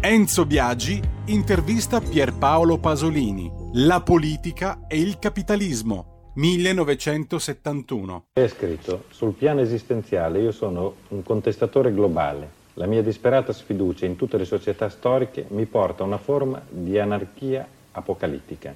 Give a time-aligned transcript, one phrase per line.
[0.00, 3.50] Enzo Biagi intervista Pierpaolo Pasolini.
[3.72, 6.30] La politica e il capitalismo.
[6.34, 8.26] 1971.
[8.32, 12.48] È scritto, sul piano esistenziale io sono un contestatore globale.
[12.74, 16.96] La mia disperata sfiducia in tutte le società storiche mi porta a una forma di
[16.96, 18.72] anarchia apocalittica.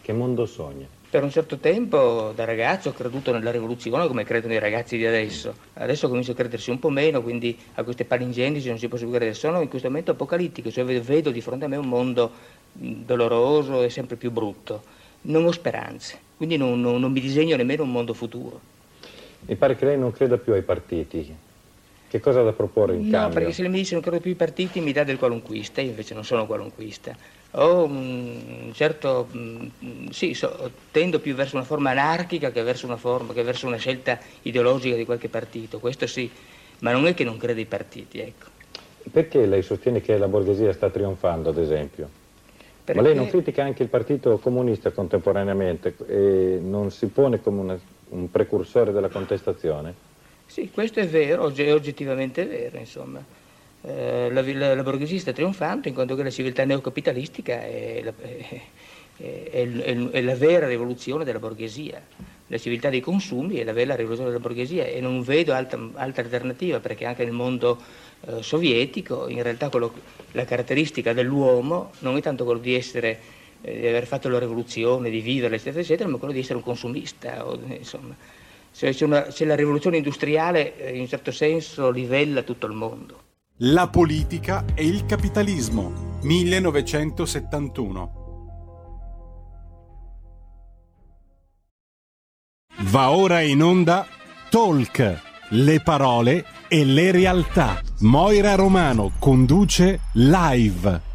[0.00, 0.93] Che mondo sogna?
[1.14, 5.06] Per un certo tempo da ragazzo ho creduto nella rivoluzione come credono i ragazzi di
[5.06, 5.54] adesso.
[5.74, 9.08] Adesso comincio a credersi un po' meno, quindi a queste palingendici non si può più
[9.10, 9.32] credere.
[9.32, 12.32] Sono in questo momento apocalittico, cioè vedo di fronte a me un mondo
[12.72, 14.82] doloroso e sempre più brutto.
[15.20, 18.60] Non ho speranze, quindi non, non, non mi disegno nemmeno un mondo futuro.
[19.42, 21.32] Mi pare che lei non creda più ai partiti.
[22.08, 23.28] Che cosa ha da proporre in no, cambio?
[23.28, 25.80] No, perché se lei mi dice non credo più ai partiti mi dà del qualunquista,
[25.80, 27.16] io invece non sono qualunquista
[27.56, 29.28] ho un certo,
[30.10, 33.76] sì, so, tendo più verso una forma anarchica che verso una, forma, che verso una
[33.76, 36.30] scelta ideologica di qualche partito, questo sì,
[36.80, 38.46] ma non è che non creda ai partiti, ecco.
[39.10, 42.08] Perché lei sostiene che la borghesia sta trionfando, ad esempio?
[42.84, 43.00] Perché...
[43.00, 47.78] Ma lei non critica anche il Partito Comunista contemporaneamente e non si pone come una,
[48.10, 49.94] un precursore della contestazione?
[50.46, 53.24] Sì, questo è vero, è oggettivamente vero, insomma.
[53.86, 58.14] Eh, la, la, la, borghesia sta trionfando in quanto che la civiltà neocapitalistica è la,
[58.18, 62.02] è, è, è la, vera rivoluzione della borghesia.
[62.46, 66.22] La civiltà dei consumi è la vera rivoluzione della borghesia e non vedo altra, altra
[66.22, 67.78] alternativa perché anche nel mondo
[68.26, 69.92] eh, sovietico in realtà quello,
[70.32, 73.18] la caratteristica dell'uomo non è tanto quello di essere
[73.60, 76.62] eh, di aver fatto la rivoluzione, di vivere, eccetera, eccetera, ma quello di essere un
[76.62, 77.46] consumista.
[77.46, 78.14] O, insomma,
[78.70, 83.23] se, una, se, la rivoluzione industriale eh, in un certo senso livella tutto il mondo.
[83.58, 88.12] La politica e il capitalismo, 1971.
[92.78, 94.08] Va ora in onda
[94.50, 95.20] Talk,
[95.50, 97.80] le parole e le realtà.
[98.00, 101.13] Moira Romano conduce live.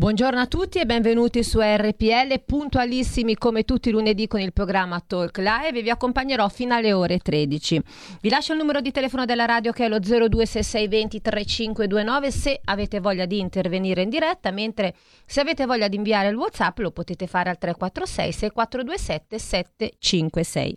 [0.00, 4.98] Buongiorno a tutti e benvenuti su RPL, puntualissimi come tutti i lunedì con il programma
[5.06, 7.82] Talk Live e vi accompagnerò fino alle ore 13.
[8.22, 12.98] Vi lascio il numero di telefono della radio che è lo 026620 3529 se avete
[12.98, 14.94] voglia di intervenire in diretta, mentre
[15.26, 20.76] se avete voglia di inviare il WhatsApp lo potete fare al 346 6427 756.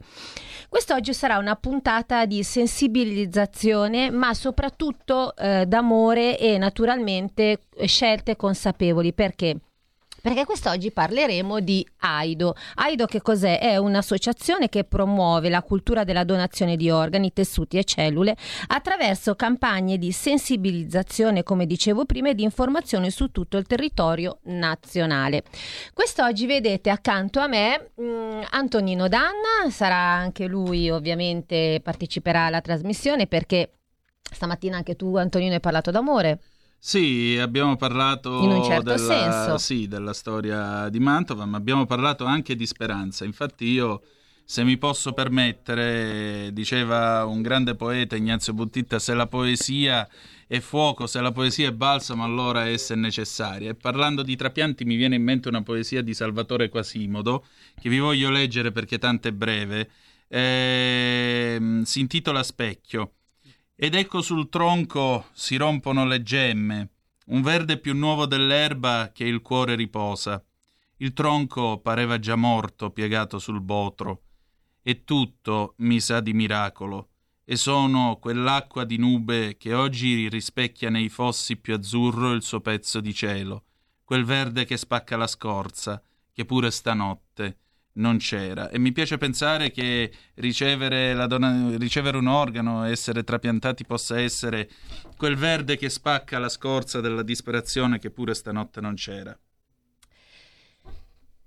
[0.68, 9.13] Quest'oggi sarà una puntata di sensibilizzazione, ma soprattutto eh, d'amore e naturalmente scelte consapevoli.
[9.14, 9.60] Perché?
[10.24, 12.56] perché quest'oggi parleremo di AIDO.
[12.76, 13.60] AIDO che cos'è?
[13.60, 18.38] È un'associazione che promuove la cultura della donazione di organi, tessuti e cellule
[18.68, 25.44] attraverso campagne di sensibilizzazione, come dicevo prima, e di informazione su tutto il territorio nazionale.
[25.94, 32.62] Quest'oggi vedete accanto a me mh, mm, Antonino Danna, sarà anche lui ovviamente parteciperà alla
[32.62, 33.74] trasmissione perché
[34.22, 36.40] stamattina anche tu Antonino hai parlato d'amore.
[36.86, 42.26] Sì, abbiamo parlato In un certo della, sì, della storia di Mantova, ma abbiamo parlato
[42.26, 43.24] anche di speranza.
[43.24, 44.02] Infatti io,
[44.44, 50.06] se mi posso permettere, diceva un grande poeta Ignazio Buttitta, se la poesia
[50.46, 53.70] è fuoco, se la poesia è balsamo, allora essa è necessaria.
[53.70, 57.46] E parlando di trapianti mi viene in mente una poesia di Salvatore Quasimodo,
[57.80, 59.90] che vi voglio leggere perché tanto è breve.
[60.28, 63.14] Eh, si intitola Specchio.
[63.76, 66.90] Ed ecco sul tronco si rompono le gemme,
[67.28, 70.44] un verde più nuovo dell'erba che il cuore riposa.
[70.98, 74.22] Il tronco pareva già morto piegato sul botro,
[74.84, 77.10] e tutto mi sa di miracolo,
[77.44, 83.02] e sono quell'acqua di nube che oggi rispecchia nei fossi più azzurro il suo pezzo
[83.02, 83.64] di cielo,
[84.04, 86.02] quel verde che spacca la scorza,
[86.32, 87.58] che pure stanotte
[87.94, 94.20] non c'era e mi piace pensare che ricevere, dona- ricevere, un organo, essere trapiantati possa
[94.20, 94.70] essere
[95.18, 99.38] quel verde che spacca la scorza della disperazione che pure stanotte non c'era.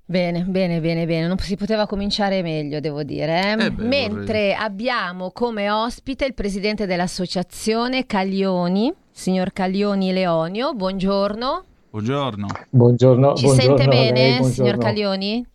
[0.09, 3.57] Bene, bene, bene, bene, non si poteva cominciare meglio, devo dire.
[3.57, 3.65] Eh?
[3.65, 4.53] Eh beh, Mentre vorrei...
[4.53, 11.65] abbiamo come ospite il presidente dell'associazione Caglioni, signor Caglioni Leonio, buongiorno.
[11.91, 12.47] Buongiorno.
[12.71, 13.35] Buongiorno.
[13.35, 14.53] Ci buongiorno sente bene, buongiorno.
[14.53, 15.47] signor Caglioni?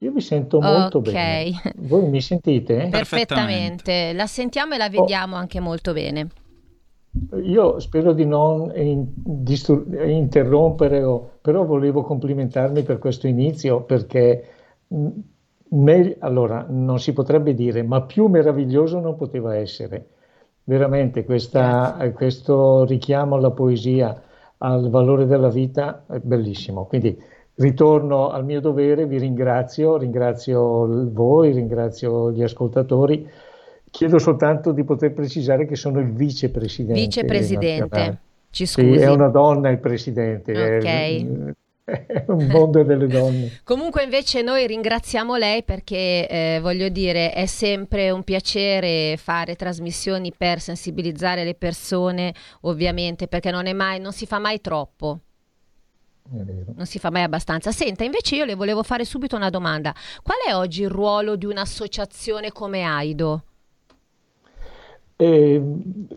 [0.00, 1.52] Io mi sento molto okay.
[1.52, 1.74] bene.
[1.88, 2.88] Voi mi sentite?
[2.92, 4.12] Perfettamente.
[4.12, 5.38] La sentiamo e la vediamo oh.
[5.38, 6.28] anche molto bene.
[7.42, 14.44] Io spero di non in, distur- interrompere, o, però volevo complimentarmi per questo inizio perché
[15.68, 20.08] me, allora non si potrebbe dire, ma più meraviglioso non poteva essere.
[20.64, 24.20] Veramente questa, questo richiamo alla poesia,
[24.58, 26.84] al valore della vita è bellissimo.
[26.84, 27.18] Quindi
[27.56, 33.28] ritorno al mio dovere, vi ringrazio, ringrazio voi, ringrazio gli ascoltatori
[33.96, 37.00] chiedo soltanto di poter precisare che sono il vicepresidente.
[37.00, 38.18] Vicepresidente,
[38.50, 38.98] ci scusi.
[38.98, 40.52] Sì, è una donna il presidente.
[40.52, 40.84] Ok.
[40.84, 43.60] È, un mondo delle donne.
[43.64, 50.32] Comunque invece noi ringraziamo lei perché eh, voglio dire è sempre un piacere fare trasmissioni
[50.36, 55.20] per sensibilizzare le persone, ovviamente, perché non, è mai, non si fa mai troppo.
[56.30, 57.70] Non si fa mai abbastanza.
[57.70, 59.94] Senta, invece io le volevo fare subito una domanda.
[60.22, 63.42] Qual è oggi il ruolo di un'associazione come AIDO?
[65.18, 65.62] Eh,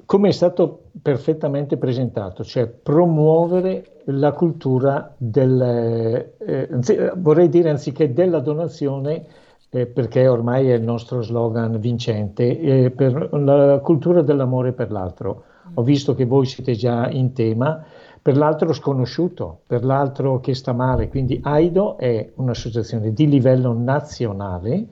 [0.06, 8.12] come è stato perfettamente presentato, cioè promuovere la cultura del, eh, anzi, vorrei dire anziché
[8.12, 9.26] della donazione,
[9.70, 15.44] eh, perché ormai è il nostro slogan vincente, eh, per la cultura dell'amore per l'altro.
[15.76, 17.86] Ho visto che voi siete già in tema,
[18.30, 24.86] per l'altro sconosciuto, per l'altro che sta male, quindi AIDO è un'associazione di livello nazionale.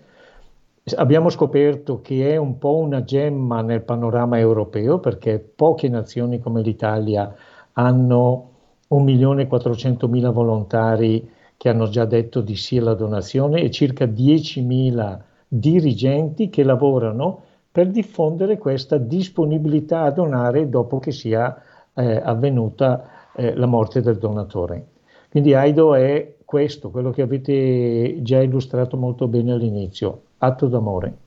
[0.95, 6.63] Abbiamo scoperto che è un po' una gemma nel panorama europeo perché poche nazioni come
[6.63, 7.31] l'Italia
[7.74, 8.50] hanno
[8.89, 16.63] 1.400.000 volontari che hanno già detto di sì alla donazione e circa 10.000 dirigenti che
[16.63, 17.42] lavorano
[17.72, 21.56] per diffondere questa disponibilità a donare dopo che sia
[21.94, 24.88] eh, avvenuta eh, la morte del donatore.
[25.30, 31.18] Quindi AIDO è questo, quello che avete già illustrato molto bene all'inizio, atto d'amore.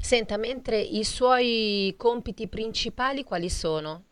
[0.00, 4.02] Senta, mentre i suoi compiti principali quali sono?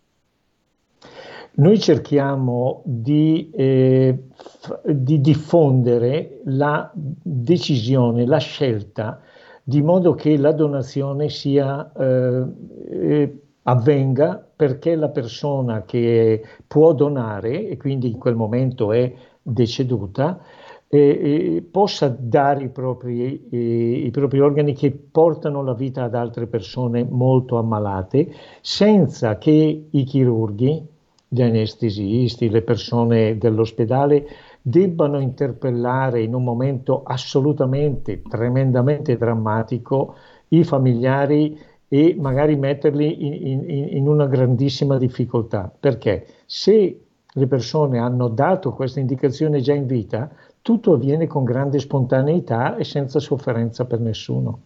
[1.55, 9.21] Noi cerchiamo di, eh, f- di, diffondere la decisione, la scelta,
[9.63, 12.43] di modo che la donazione sia, eh,
[12.91, 19.13] eh, avvenga perché la persona che può donare, e quindi in quel momento è
[19.43, 20.41] deceduta,
[20.89, 26.47] eh, possa dare i propri, eh, i propri, organi che portano la vita ad altre
[26.47, 28.31] persone molto ammalate,
[28.61, 30.87] senza che i chirurghi,
[31.29, 34.27] gli anestesisti, le persone dell'ospedale
[34.61, 40.15] debbano interpellare in un momento assolutamente, tremendamente drammatico
[40.49, 41.59] i familiari
[41.93, 45.71] e magari metterli in, in, in una grandissima difficoltà.
[45.79, 50.31] Perché se le persone hanno dato questa indicazione già in vita,
[50.63, 54.61] tutto avviene con grande spontaneità e senza sofferenza per nessuno.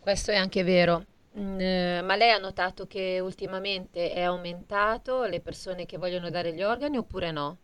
[0.00, 1.02] Questo è anche vero.
[1.38, 6.52] Mm, eh, ma lei ha notato che ultimamente è aumentato le persone che vogliono dare
[6.52, 7.56] gli organi oppure no?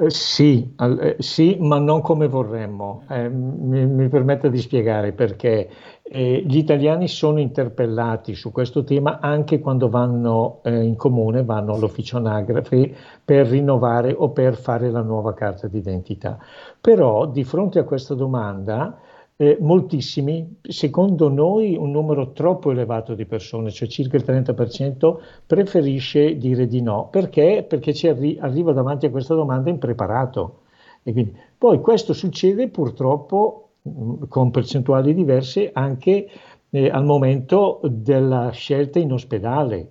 [0.00, 3.04] Eh, sì, eh, sì, ma non come vorremmo.
[3.08, 5.68] Eh, mi, mi permetta di spiegare perché
[6.10, 11.74] eh, gli italiani sono interpellati su questo tema anche quando vanno eh, in comune, vanno
[11.74, 12.94] all'ufficio anagrafe
[13.24, 16.38] per rinnovare o per fare la nuova carta d'identità.
[16.80, 18.98] Però di fronte a questa domanda
[19.36, 25.16] eh, moltissimi, secondo noi un numero troppo elevato di persone, cioè circa il 30%,
[25.46, 27.08] preferisce dire di no.
[27.10, 27.64] Perché?
[27.68, 30.62] Perché ci arri- arriva davanti a questa domanda impreparato.
[31.02, 33.67] Quindi, poi questo succede purtroppo
[34.28, 36.28] con percentuali diverse anche
[36.70, 39.90] eh, al momento della scelta in ospedale.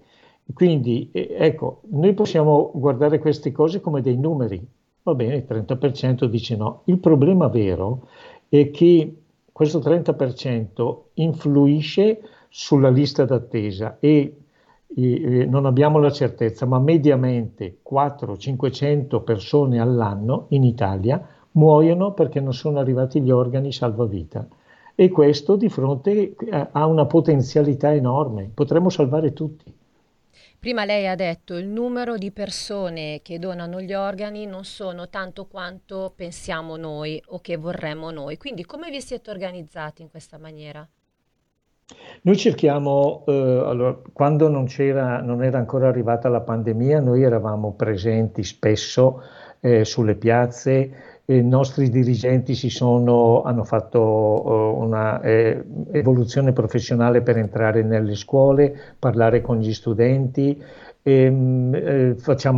[0.54, 4.66] Quindi eh, ecco, noi possiamo guardare queste cose come dei numeri.
[5.04, 6.82] Va bene, il 30% dice no.
[6.86, 8.08] Il problema vero
[8.50, 14.38] è che questo 30% influisce sulla lista d'attesa e
[14.96, 21.26] eh, non abbiamo la certezza, ma mediamente 400-500 persone all'anno in Italia
[21.58, 24.48] muoiono perché non sono arrivati gli organi salvavita.
[24.96, 26.36] E questo di fronte
[26.72, 29.72] a una potenzialità enorme, potremmo salvare tutti.
[30.60, 35.46] Prima lei ha detto il numero di persone che donano gli organi non sono tanto
[35.46, 38.38] quanto pensiamo noi o che vorremmo noi.
[38.38, 40.88] Quindi come vi siete organizzati in questa maniera?
[42.24, 48.44] Noi cerchiamo, eh, allora, quando non, non, era ancora arrivata la pandemia, noi eravamo presenti
[48.44, 49.22] spesso
[49.62, 55.62] eh, sulle piazze i nostri dirigenti sono, hanno fatto uh, una eh,
[56.54, 60.62] professionale per entrare nelle scuole, parlare con gli studenti,
[61.02, 62.16] e, ehm, eh,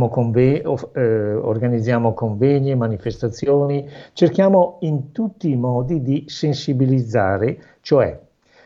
[0.08, 8.18] conve- eh, organizziamo convegni, manifestazioni, cerchiamo in tutti i modi di sensibilizzare, cioè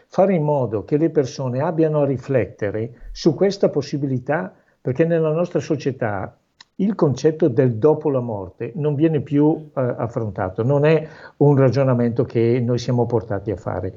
[0.09, 5.61] fare in modo che le persone abbiano a riflettere su questa possibilità, perché nella nostra
[5.61, 6.37] società
[6.77, 11.07] il concetto del dopo la morte non viene più eh, affrontato, non è
[11.39, 13.89] un ragionamento che noi siamo portati a fare.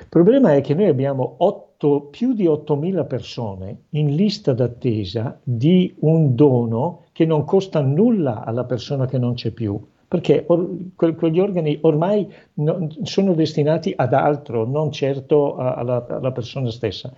[0.00, 5.94] Il problema è che noi abbiamo 8, più di 8.000 persone in lista d'attesa di
[6.00, 11.14] un dono che non costa nulla alla persona che non c'è più, perché or, que,
[11.14, 17.12] quegli organi ormai no, sono destinati ad altro, non certo a, alla, alla, persona stessa.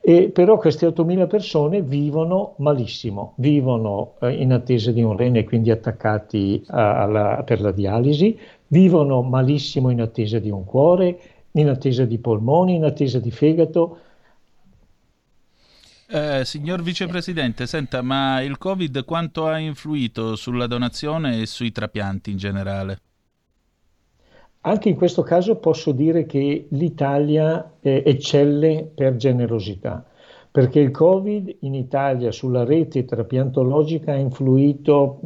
[0.00, 5.70] E però queste 8.000 persone vivono malissimo, vivono eh, in attesa di un rene, quindi
[5.70, 8.38] attaccati alla, per la dialisi,
[8.68, 11.18] vivono malissimo in attesa di un cuore,
[11.52, 13.98] in attesa di polmoni, in attesa di fegato.
[16.10, 22.30] Eh, signor Vicepresidente, senta, ma il Covid quanto ha influito sulla donazione e sui trapianti
[22.30, 23.00] in generale?
[24.68, 30.04] Anche in questo caso posso dire che l'Italia eh, eccelle per generosità
[30.50, 35.20] perché il Covid in Italia sulla rete trapiantologica ha influito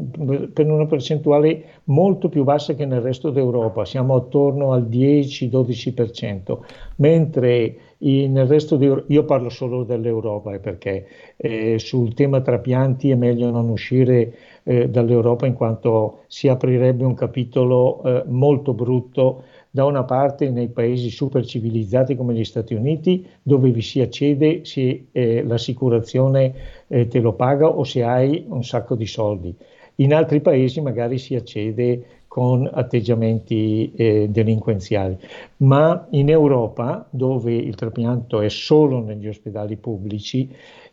[0.53, 6.59] per una percentuale molto più bassa che nel resto d'Europa, siamo attorno al 10-12%,
[6.97, 11.07] mentre nel resto d'Europa, io parlo solo dell'Europa eh, perché
[11.37, 17.15] eh, sul tema trapianti è meglio non uscire eh, dall'Europa in quanto si aprirebbe un
[17.15, 23.27] capitolo eh, molto brutto da una parte nei paesi super civilizzati come gli Stati Uniti,
[23.41, 26.55] dove vi si accede se eh, l'assicurazione
[26.89, 29.55] eh, te lo paga o se hai un sacco di soldi.
[29.97, 35.19] In altri paesi magari si accede con atteggiamenti eh, delinquenziali,
[35.59, 40.49] ma in Europa, dove il trapianto è solo negli ospedali pubblici,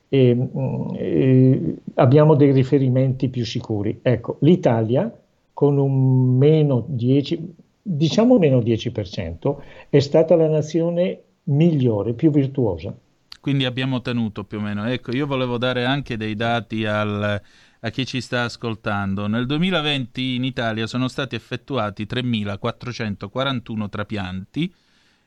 [0.10, 0.50] eh,
[0.98, 4.00] eh, abbiamo dei riferimenti più sicuri.
[4.02, 5.10] Ecco, l'Italia
[5.54, 7.54] con un meno 10,
[7.84, 9.56] diciamo meno 10%,
[9.88, 12.94] è stata la nazione migliore, più virtuosa.
[13.40, 14.86] Quindi abbiamo tenuto più o meno.
[14.90, 17.42] Ecco, io volevo dare anche dei dati al,
[17.82, 19.28] a chi ci sta ascoltando.
[19.28, 24.74] Nel 2020 in Italia sono stati effettuati 3.441 trapianti,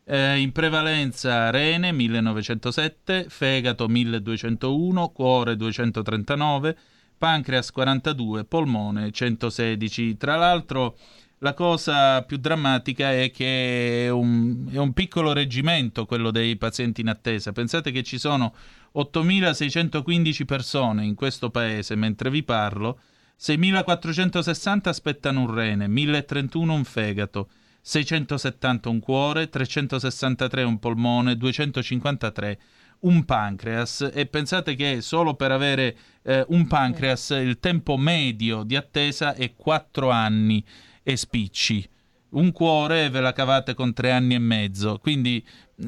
[0.04, 6.76] eh, in prevalenza rene 1907, fegato 1201, cuore 239,
[7.16, 10.16] pancreas 42, polmone 116.
[10.16, 10.96] Tra l'altro
[11.38, 17.00] la cosa più drammatica è che è un, è un, piccolo reggimento quello dei pazienti
[17.00, 17.52] in attesa.
[17.52, 18.54] Pensate che ci sono
[18.94, 23.00] 8.615 persone in questo paese mentre vi parlo,
[23.40, 27.48] 6.460 aspettano un rene, 1.031 un fegato,
[27.80, 32.58] 670 un cuore, 363 un polmone, 253
[33.00, 38.76] un pancreas e pensate che solo per avere eh, un pancreas il tempo medio di
[38.76, 40.64] attesa è 4 anni
[41.02, 41.91] e spicci.
[42.32, 45.44] Un cuore ve la cavate con tre anni e mezzo, quindi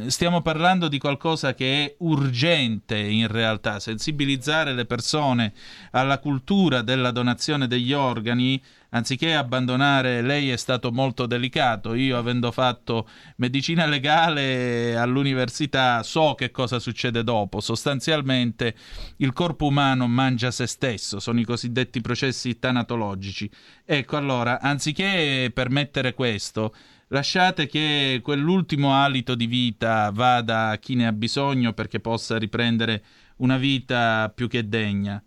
[0.09, 5.55] stiamo parlando di qualcosa che è urgente in realtà, sensibilizzare le persone
[5.93, 8.63] alla cultura della donazione degli organi
[8.95, 16.51] anziché abbandonare, lei è stato molto delicato, io avendo fatto medicina legale all'università so che
[16.51, 18.75] cosa succede dopo, sostanzialmente
[19.17, 23.51] il corpo umano mangia se stesso, sono i cosiddetti processi tanatologici.
[23.85, 26.73] Ecco allora, anziché permettere questo,
[27.09, 33.03] lasciate che quell'ultimo alito di vita vada a chi ne ha bisogno perché possa riprendere
[33.39, 35.21] una vita più che degna.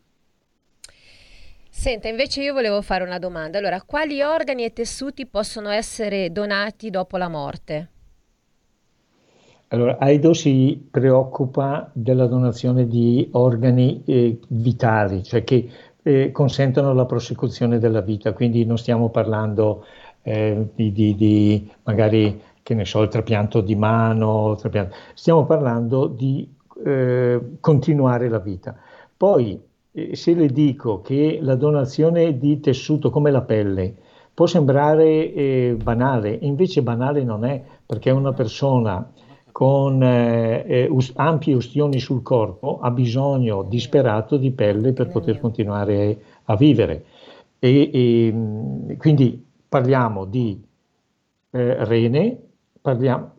[1.79, 3.59] Senta, invece io volevo fare una domanda.
[3.59, 7.89] Allora, quali organi e tessuti possono essere donati dopo la morte?
[9.67, 15.69] Allora, AIDO si preoccupa della donazione di organi eh, vitali, cioè che
[16.01, 19.85] eh, consentono la prosecuzione della vita, quindi non stiamo parlando
[20.23, 24.95] eh, di, di, di, magari, che ne so, il trapianto di mano, trapianto.
[25.13, 26.51] stiamo parlando di
[26.83, 28.75] eh, continuare la vita.
[29.15, 29.66] Poi
[30.11, 33.95] se le dico che la donazione di tessuto come la pelle
[34.33, 39.11] può sembrare eh, banale, invece banale non è, perché una persona
[39.51, 45.39] con eh, eh us- ampie ustioni sul corpo ha bisogno disperato di pelle per poter
[45.39, 47.05] continuare a vivere.
[47.57, 50.63] E, e, quindi parliamo di
[51.49, 52.39] eh, rene,
[52.79, 53.31] parliamo,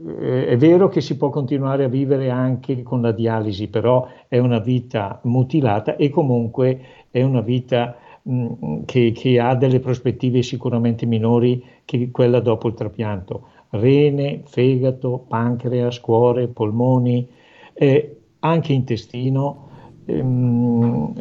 [0.00, 4.60] è vero che si può continuare a vivere anche con la dialisi, però è una
[4.60, 11.64] vita mutilata e comunque è una vita mh, che, che, ha delle prospettive sicuramente minori
[11.84, 13.48] che quella dopo il trapianto.
[13.70, 17.26] Rene, fegato, pancreas, cuore, polmoni,
[17.74, 19.66] eh, anche intestino.
[20.04, 21.12] Ehm,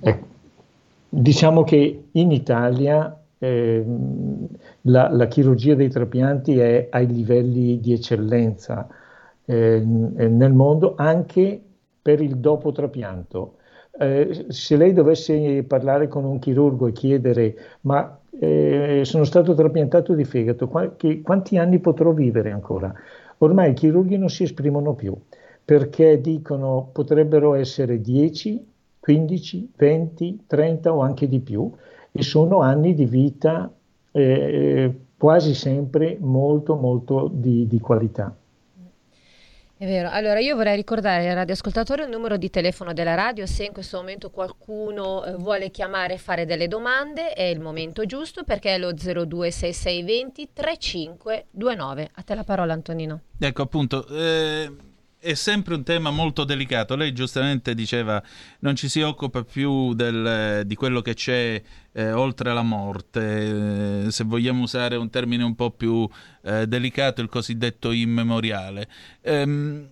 [0.00, 0.18] eh,
[1.08, 3.84] diciamo che in Italia eh,
[4.82, 8.88] la, la, chirurgia dei trapianti è ai livelli di eccellenza
[9.44, 11.60] eh, nel mondo anche
[12.00, 13.56] per il dopo trapianto.
[13.98, 20.12] Eh, se lei dovesse parlare con un chirurgo e chiedere ma eh, sono stato trapiantato
[20.14, 22.92] di fegato, quanti, quanti anni potrò vivere ancora?
[23.38, 25.14] Ormai i chirurghi non si esprimono più
[25.64, 31.70] perché dicono potrebbero essere 10, 15, 20, 30 o anche di più
[32.16, 33.70] e sono anni di vita
[34.12, 38.34] eh, quasi sempre molto molto di, di qualità.
[39.78, 43.64] È vero, allora io vorrei ricordare ai radioascoltatori il numero di telefono della radio, se
[43.64, 48.42] in questo momento qualcuno eh, vuole chiamare e fare delle domande è il momento giusto
[48.42, 52.10] perché è lo 026620 3529.
[52.14, 53.20] A te la parola Antonino.
[53.38, 54.72] Ecco appunto, eh,
[55.26, 56.94] è sempre un tema molto delicato.
[56.94, 58.22] Lei giustamente diceva
[58.60, 61.60] non ci si occupa più del, di quello che c'è
[61.92, 66.08] eh, oltre la morte, eh, se vogliamo usare un termine un po' più
[66.42, 68.88] eh, delicato, il cosiddetto immemoriale.
[69.22, 69.88] Ehm,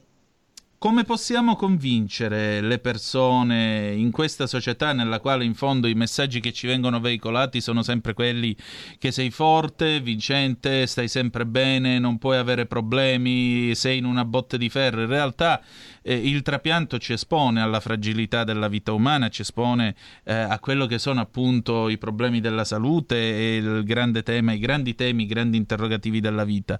[0.84, 6.52] come possiamo convincere le persone in questa società nella quale in fondo i messaggi che
[6.52, 8.54] ci vengono veicolati sono sempre quelli
[8.98, 14.58] che sei forte, vincente, stai sempre bene, non puoi avere problemi, sei in una botte
[14.58, 15.00] di ferro.
[15.00, 15.62] In realtà
[16.02, 20.84] eh, il trapianto ci espone alla fragilità della vita umana, ci espone eh, a quello
[20.84, 25.26] che sono appunto i problemi della salute e il grande tema, i grandi temi, i
[25.28, 26.78] grandi interrogativi della vita.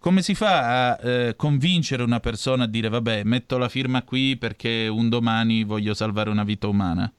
[0.00, 4.34] Come si fa a eh, convincere una persona a dire vabbè, metto la firma qui
[4.38, 7.12] perché un domani voglio salvare una vita umana?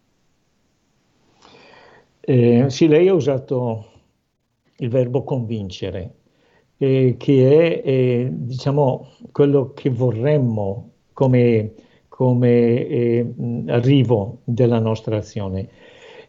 [2.22, 3.86] Eh, sì, lei ha usato
[4.78, 6.16] il verbo convincere,
[6.78, 11.74] eh, che è eh, diciamo quello che vorremmo come,
[12.08, 13.34] come eh,
[13.68, 15.70] arrivo della nostra azione.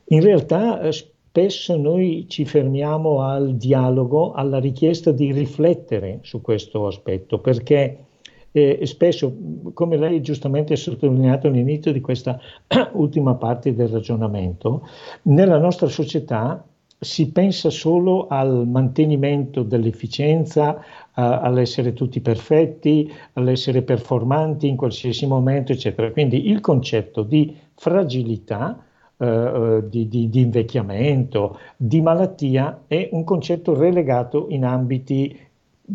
[0.09, 0.93] In realtà eh,
[1.33, 8.05] spesso noi ci fermiamo al dialogo, alla richiesta di riflettere su questo aspetto, perché
[8.51, 9.35] eh, spesso,
[9.73, 12.39] come lei giustamente ha sottolineato all'inizio di questa
[12.93, 14.87] ultima parte del ragionamento,
[15.23, 16.62] nella nostra società
[17.01, 20.85] si pensa solo al mantenimento dell'efficienza,
[21.15, 26.12] all'essere tutti perfetti, all'essere performanti in qualsiasi momento, eccetera.
[26.12, 28.85] Quindi il concetto di fragilità
[29.23, 35.38] eh, eh, di, di, di, invecchiamento, di malattia, è un concetto relegato in ambiti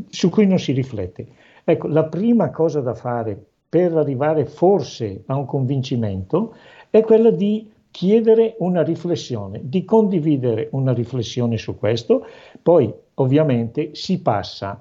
[0.07, 1.27] su cui non si riflette.
[1.65, 6.55] Ecco, la prima cosa da fare per arrivare forse a un convincimento
[6.89, 12.25] è quella di chiedere una riflessione, di condividere una riflessione su questo,
[12.61, 14.79] poi ovviamente si passa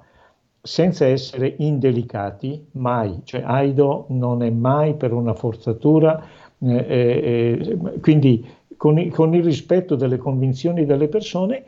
[0.61, 6.23] senza essere indelicati, mai, cioè Aido non è mai per una forzatura
[6.59, 11.63] eh, eh, quindi con, con, il rispetto delle convinzioni delle persone,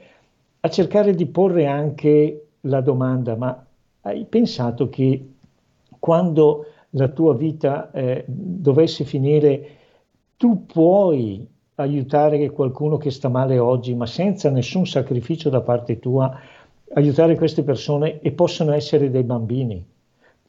[0.61, 3.65] a cercare di porre anche la domanda, ma
[4.01, 5.33] hai pensato che
[5.99, 9.67] quando la tua vita eh, dovesse finire,
[10.37, 16.37] tu puoi aiutare qualcuno che sta male oggi, ma senza nessun sacrificio da parte tua,
[16.93, 19.85] aiutare queste persone e possono essere dei bambini.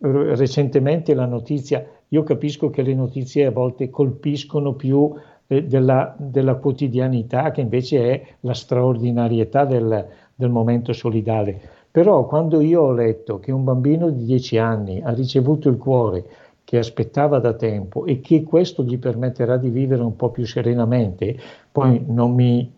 [0.02, 5.12] Recentemente la notizia io capisco che le notizie a volte colpiscono più
[5.46, 11.60] eh, della, della, quotidianità che invece è la straordinarietà del, del momento solidale.
[11.90, 16.24] Però quando io ho letto che un bambino di 10 anni ha ricevuto il cuore
[16.64, 21.36] che aspettava da tempo e che questo gli permetterà di vivere un po' più serenamente,
[21.70, 22.72] poi non mi,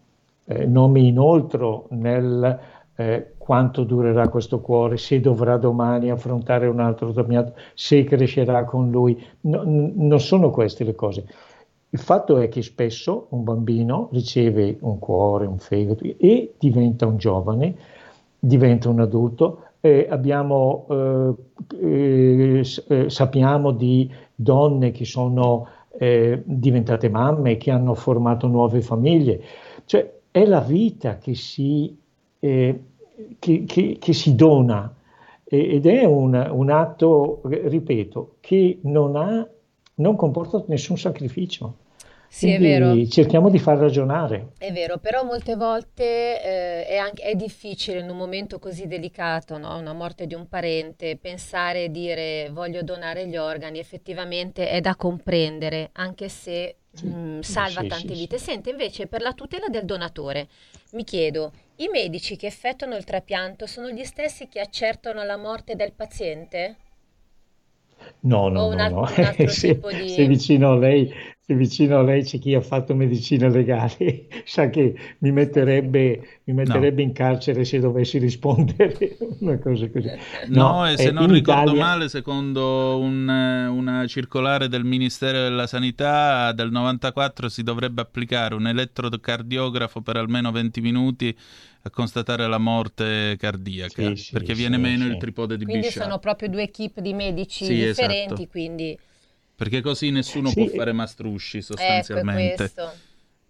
[0.46, 2.58] eh, non mi inoltro nel
[2.96, 8.88] eh, quanto durerà questo cuore, se dovrà domani affrontare un altro trapianto, se crescerà con
[8.88, 9.20] lui.
[9.40, 11.24] No, non sono queste le cose.
[11.90, 17.16] Il fatto è che spesso un bambino riceve un cuore, un fegato e diventa un
[17.16, 17.74] giovane,
[18.38, 19.64] diventa un adulto.
[19.80, 20.86] Eh, abbiamo,
[21.80, 25.66] eh, eh, sappiamo di donne che sono
[25.98, 29.42] eh, diventate mamme, che hanno formato nuove famiglie.
[29.84, 31.98] Cioè è la vita che si
[32.38, 32.80] eh,
[33.38, 34.94] che, che, che, si dona
[35.44, 39.46] ed è un, un, atto, ripeto, che non, ha,
[39.96, 41.76] non comporta nessun sacrificio.
[42.26, 43.06] Sì, Quindi è vero.
[43.08, 44.52] cerchiamo di far ragionare.
[44.56, 49.58] È vero, però molte volte eh, è, anche, è, difficile in un momento così delicato,
[49.58, 49.76] no?
[49.76, 54.96] una morte di un parente, pensare e dire voglio donare gli organi, effettivamente è da
[54.96, 58.38] comprendere, anche se sì, mh, mm, salva sì, tante sì, vite.
[58.38, 60.48] Sente, invece, per la tutela del donatore,
[60.92, 65.74] mi chiedo, i medici che effettuano il trapianto sono gli stessi che accertano la morte
[65.74, 66.76] del paziente?
[68.20, 69.06] No, no, no, no.
[69.46, 70.08] se, di...
[70.08, 71.12] se, vicino a lei,
[71.44, 76.54] se vicino a lei c'è chi ha fatto medicina legale, sa che mi metterebbe, mi
[76.54, 77.08] metterebbe no.
[77.08, 80.08] in carcere se dovessi rispondere una cosa così.
[80.48, 81.84] No, no e se non ricordo Italia...
[81.84, 88.68] male, secondo un, una circolare del Ministero della Sanità del 94 si dovrebbe applicare un
[88.68, 91.36] elettrocardiografo per almeno 20 minuti
[91.84, 95.88] a constatare la morte cardiaca sì, perché sì, viene sì, meno il tripode di quindi
[95.88, 95.94] Bichat.
[95.94, 98.46] Quindi sono proprio due equip di medici differenti, esatto.
[98.48, 98.98] quindi...
[99.62, 102.64] Perché così nessuno può fare mastrusci sostanzialmente.
[102.64, 102.90] Ecco,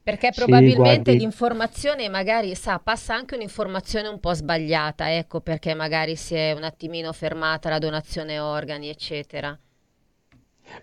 [0.02, 6.16] Perché probabilmente guardi- l'informazione magari sa, passa anche un'informazione un po' sbagliata, ecco perché magari
[6.16, 9.58] si è un attimino fermata la donazione organi, eccetera.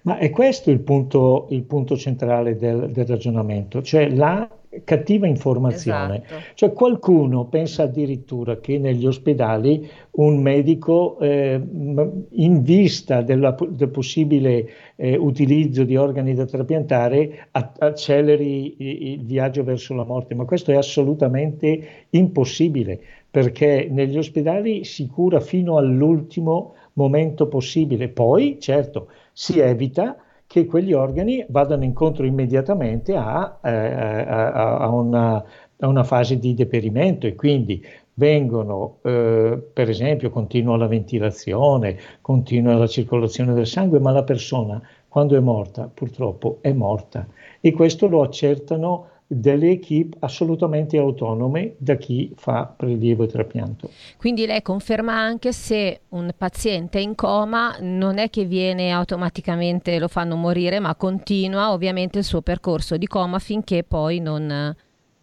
[0.03, 4.49] Ma è questo il punto, il punto centrale del, del ragionamento, cioè la
[4.83, 6.23] cattiva informazione.
[6.23, 6.43] Esatto.
[6.53, 11.59] Cioè qualcuno pensa addirittura che negli ospedali un medico, eh,
[12.31, 19.63] in vista della- del possibile eh, utilizzo di organi da trapiantare, a- acceleri il viaggio
[19.63, 22.99] verso la morte, ma questo è assolutamente impossibile
[23.31, 28.09] perché negli ospedali si cura fino all'ultimo momento possibile.
[28.09, 30.17] Poi, certo, si evita
[30.49, 35.35] che quegli organi vadano incontro immediatamente a, eh, a- a una,
[35.77, 37.83] a una fase di deperimento e quindi
[38.15, 44.81] vengono, eh, per esempio, continua la ventilazione, continua la circolazione del sangue, ma la persona
[45.07, 47.27] quando è morta, purtroppo è morta.
[47.61, 53.89] E questo lo accertano delle equip assolutamente autonome da chi fa prelievo e trapianto.
[54.17, 59.99] Quindi lei conferma anche se un paziente è in coma, non è che viene automaticamente,
[59.99, 64.75] lo fanno morire, ma continua ovviamente il suo percorso di coma finché poi non...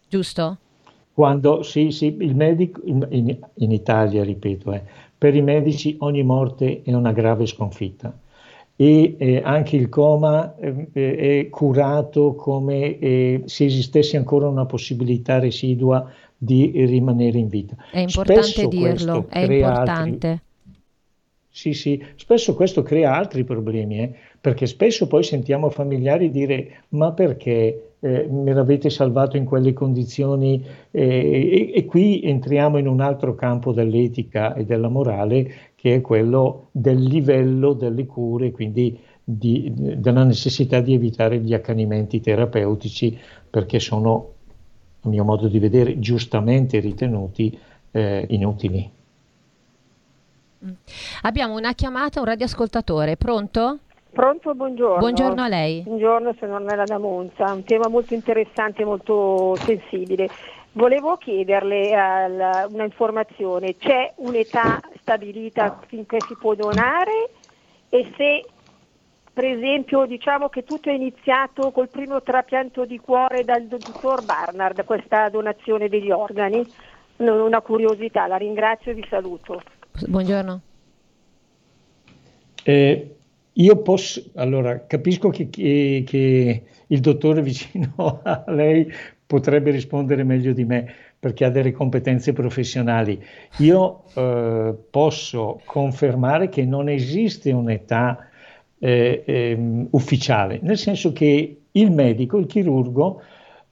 [0.08, 0.58] giusto?
[1.12, 4.82] Quando sì, sì, il medico in, in- in Italia, ripeto, eh,
[5.18, 8.16] per i medici ogni morte è una grave sconfitta
[8.76, 15.38] e eh, anche il coma eh, è curato come eh, se esistesse ancora una possibilità
[15.38, 17.74] residua di rimanere in vita.
[17.90, 20.40] È importante Spesso dirlo, è crea altri- importante.
[21.48, 27.12] Sì, sì, spesso questo crea altri problemi, eh, perché spesso poi sentiamo familiari dire ma
[27.12, 30.64] perché eh, me l'avete salvato in quelle condizioni?
[30.90, 36.00] Eh, e, e qui entriamo in un altro campo dell'etica e della morale che è
[36.00, 43.18] quello del livello delle cure, quindi di- della necessità di evitare gli accanimenti terapeutici
[43.50, 44.34] perché sono,
[45.00, 47.58] a mio modo di vedere, giustamente ritenuti
[47.90, 48.90] eh, inutili.
[51.22, 53.80] Abbiamo una chiamata, un radioascoltatore, pronto?
[54.16, 54.96] Pronto, buongiorno.
[54.96, 55.82] Buongiorno a lei.
[55.82, 60.26] Buongiorno, sono Ornella da Monza, un tema molto interessante e molto sensibile.
[60.72, 67.28] Volevo chiederle eh, una informazione, c'è un'età stabilita finché si può donare
[67.90, 68.46] e se
[69.34, 74.82] per esempio diciamo che tutto è iniziato col primo trapianto di cuore dal dottor Barnard,
[74.86, 76.66] questa donazione degli organi?
[77.16, 79.60] Una curiosità, la ringrazio e vi saluto.
[80.06, 80.60] Buongiorno.
[82.64, 83.15] Eh,
[83.58, 88.86] io posso, allora, capisco che, che- che il dottore vicino a lei
[89.26, 93.20] potrebbe rispondere meglio di me perché ha delle competenze professionali.
[93.58, 98.28] Io eh, posso confermare che non esiste un'età
[98.78, 103.22] eh, ehm, ufficiale, nel senso che il medico, il chirurgo,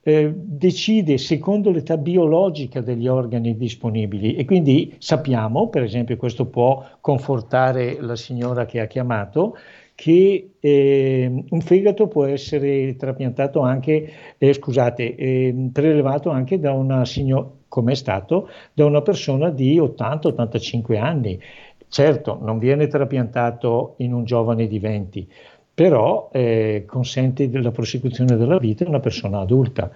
[0.05, 6.85] eh, decide secondo l'età biologica degli organi disponibili e quindi sappiamo, per esempio, questo può
[7.01, 9.57] confortare la signora che ha chiamato,
[9.95, 17.05] che eh, un fegato può essere trapiantato anche, eh, scusate, eh, prelevato anche da una
[17.07, 21.41] signora, come è stato, da una persona di 80-85 anni.
[21.89, 25.29] Certo, non viene trapiantato in un giovane di 20,
[25.75, 29.91] però eh, consente la prosecuzione della vita in una persona adulta.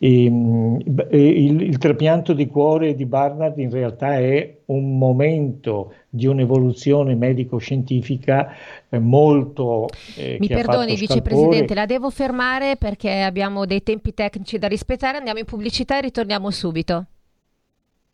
[0.00, 7.16] E, il, il trapianto di cuore di Barnard in realtà è un momento di un'evoluzione
[7.16, 8.54] medico-scientifica
[8.88, 14.68] eh, molto eh, Mi perdoni, vicepresidente, la devo fermare perché abbiamo dei tempi tecnici da
[14.68, 15.16] rispettare.
[15.16, 17.06] Andiamo in pubblicità e ritorniamo subito.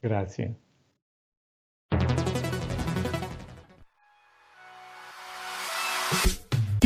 [0.00, 0.54] Grazie.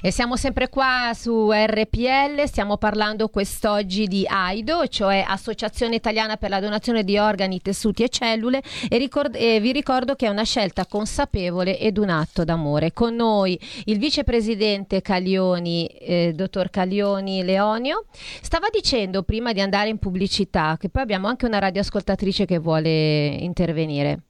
[0.00, 6.50] E siamo sempre qua su RPL, stiamo parlando quest'oggi di AIDO, cioè Associazione Italiana per
[6.50, 10.44] la Donazione di Organi, Tessuti e Cellule e, ricord- e vi ricordo che è una
[10.44, 12.92] scelta consapevole ed un atto d'amore.
[12.92, 18.04] Con noi il vicepresidente Caglioni, eh, dottor Caglioni Leonio,
[18.40, 23.26] stava dicendo prima di andare in pubblicità che poi abbiamo anche una radioascoltatrice che vuole
[23.26, 24.20] intervenire.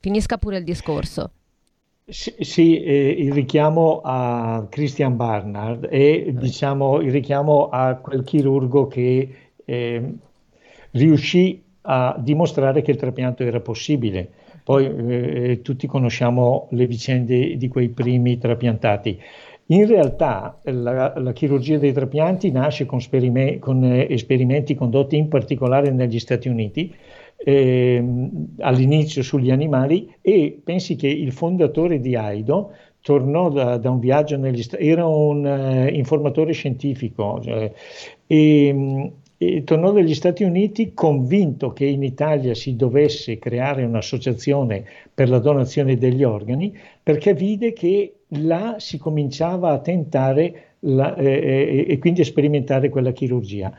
[0.00, 1.30] Finisca pure il discorso.
[2.06, 8.86] Sì, sì eh, il richiamo a Christian Barnard e diciamo il richiamo a quel chirurgo
[8.88, 10.14] che eh,
[10.90, 14.30] riuscì a dimostrare che il trapianto era possibile.
[14.62, 19.18] Poi eh, tutti conosciamo le vicende di quei primi trapiantati.
[19.68, 25.28] In realtà la, la chirurgia dei trapianti nasce con, sperime, con eh, esperimenti condotti in
[25.28, 26.94] particolare negli Stati Uniti
[27.46, 28.02] eh,
[28.60, 34.38] all'inizio sugli animali e pensi che il fondatore di AIDO tornò da, da un viaggio
[34.38, 37.70] negli Stati era un uh, informatore scientifico cioè,
[38.26, 45.28] e, e, tornò dagli Stati Uniti convinto che in Italia si dovesse creare un'associazione per
[45.28, 51.98] la donazione degli organi perché vide che là si cominciava a tentare la, eh, e
[51.98, 53.70] quindi a sperimentare quella chirurgia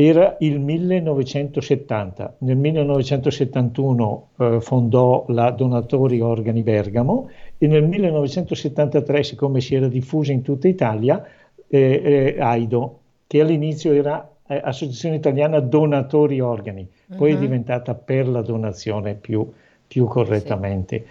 [0.00, 2.36] era il 1970.
[2.38, 10.30] Nel 1971 eh, fondò la Donatori Organi Bergamo e nel 1973, siccome si era diffusa
[10.30, 11.26] in tutta Italia,
[11.66, 17.36] eh, eh, AIDO, che all'inizio era eh, Associazione Italiana Donatori Organi, poi uh-huh.
[17.36, 17.44] è mhm.
[17.44, 19.50] diventata per la donazione più,
[19.84, 21.06] più correttamente.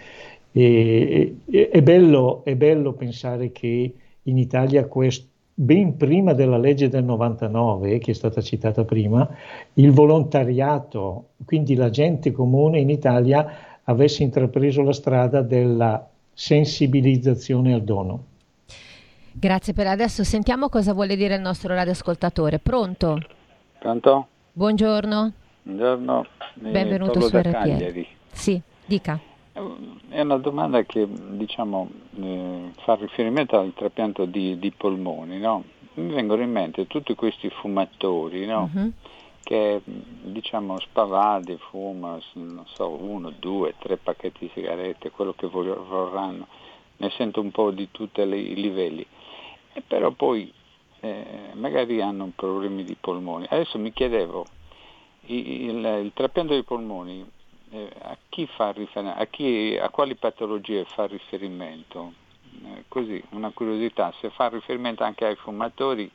[0.53, 0.59] Sì.
[0.61, 6.87] E, e, è, bello, è bello pensare che in Italia questo ben prima della legge
[6.87, 9.27] del 99, che è stata citata prima,
[9.73, 17.81] il volontariato, quindi la gente comune in Italia avesse intrapreso la strada della sensibilizzazione al
[17.81, 18.23] dono.
[19.31, 20.23] Grazie per adesso.
[20.23, 22.59] Sentiamo cosa vuole dire il nostro radioascoltatore.
[22.59, 23.17] Pronto?
[23.79, 24.27] Pronto?
[24.53, 25.31] Buongiorno.
[25.63, 26.25] Buongiorno.
[26.53, 28.05] Benvenuto su RPL.
[28.31, 29.19] Sì, dica.
[30.09, 31.89] È una domanda che diciamo,
[32.19, 35.39] eh, fa riferimento al trapianto di, di polmoni.
[35.39, 35.63] No?
[35.95, 38.69] Mi vengono in mente tutti questi fumatori no?
[38.71, 38.91] uh-huh.
[39.41, 42.21] che diciamo, spavaldi, fumano
[42.65, 46.47] so, uno, due, tre pacchetti di sigarette, quello che vorranno.
[46.97, 49.05] Ne sento un po' di tutti i livelli.
[49.73, 50.53] E però poi
[50.99, 53.45] eh, magari hanno problemi di polmoni.
[53.49, 54.45] Adesso mi chiedevo,
[55.25, 57.25] il, il, il trapianto dei polmoni
[57.77, 62.13] eh, a, chi fa riferimento, a, chi, a quali patologie fa riferimento?
[62.63, 66.09] Eh, così, una curiosità, se fa riferimento anche ai fumatori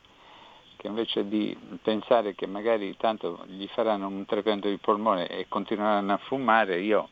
[0.75, 6.13] che invece di pensare che magari tanto gli faranno un trapianto di polmone e continueranno
[6.13, 7.07] a fumare, io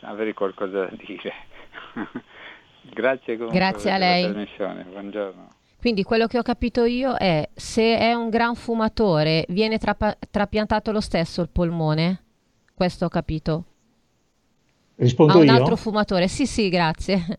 [0.00, 1.32] avrei qualcosa da dire.
[2.82, 4.24] Grazie comunque Grazie a lei.
[4.24, 5.48] trasmissione, buongiorno.
[5.78, 10.90] Quindi quello che ho capito io è se è un gran fumatore viene trapa- trapiantato
[10.92, 12.22] lo stesso il polmone?
[12.74, 13.64] Questo ho capito.
[14.96, 15.52] Rispondo a un io?
[15.52, 16.28] altro fumatore.
[16.28, 17.38] Sì, sì, grazie.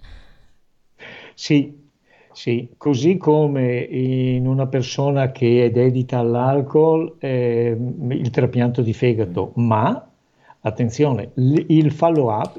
[1.33, 1.89] Sì,
[2.31, 7.77] sì, così come in una persona che è dedita all'alcol, eh,
[8.09, 10.09] il trapianto di fegato, ma
[10.61, 12.57] attenzione, il follow-up,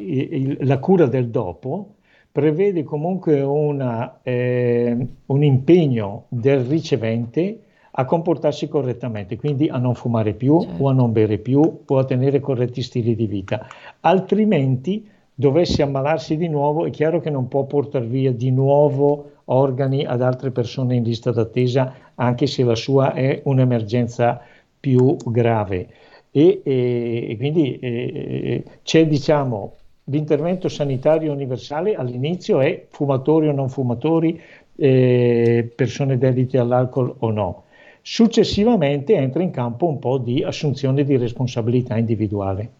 [0.61, 1.95] la cura del dopo
[2.31, 7.66] prevede comunque una, eh, un impegno del ricevente
[7.99, 10.83] a comportarsi correttamente, quindi a non fumare più certo.
[10.83, 13.67] o a non bere più o a tenere corretti stili di vita.
[14.01, 20.05] Altrimenti dovesse ammalarsi di nuovo, è chiaro che non può portare via di nuovo organi
[20.05, 24.41] ad altre persone in lista d'attesa, anche se la sua è un'emergenza
[24.79, 25.89] più grave.
[26.31, 29.73] e, e, e quindi e, c'è diciamo
[30.05, 34.41] l'intervento sanitario universale all'inizio è fumatori o non fumatori,
[34.77, 37.65] eh, persone dedite all'alcol o no.
[38.09, 42.71] Successivamente entra in campo un po' di assunzione di responsabilità individuale.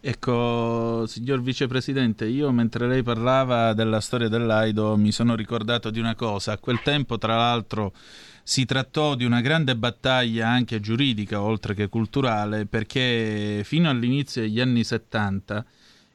[0.00, 6.16] Ecco, signor vicepresidente, io mentre lei parlava della storia dell'Aido mi sono ricordato di una
[6.16, 6.50] cosa.
[6.50, 7.92] A quel tempo, tra l'altro,
[8.42, 14.58] si trattò di una grande battaglia anche giuridica, oltre che culturale, perché fino all'inizio degli
[14.58, 15.64] anni 70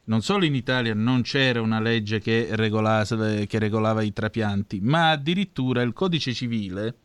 [0.04, 3.02] non solo in Italia non c'era una legge che, regolava,
[3.46, 6.96] che regolava i trapianti, ma addirittura il codice civile